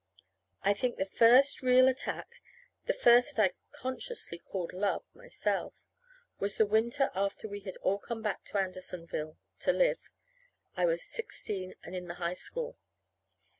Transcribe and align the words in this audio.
I 0.63 0.73
think 0.73 0.97
the 0.97 1.05
first 1.05 1.61
real 1.61 1.87
attack 1.87 2.41
the 2.87 2.93
first 2.93 3.35
that 3.35 3.51
I 3.51 3.53
consciously 3.71 4.39
called 4.39 4.73
love, 4.73 5.03
myself 5.13 5.73
was 6.39 6.57
the 6.57 6.65
winter 6.65 7.11
after 7.13 7.47
we 7.47 7.59
had 7.59 7.77
all 7.83 7.99
come 7.99 8.23
back 8.23 8.43
to 8.45 8.57
Andersonville 8.57 9.37
to 9.59 9.71
live. 9.71 10.09
I 10.75 10.85
was 10.87 11.03
sixteen 11.03 11.75
and 11.83 11.95
in 11.95 12.07
the 12.07 12.15
high 12.15 12.33
school. 12.33 12.79